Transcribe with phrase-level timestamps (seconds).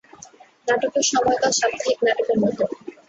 [0.67, 2.71] নাটকের সময়কাল সাপ্তাহিক নাটকের মতোই।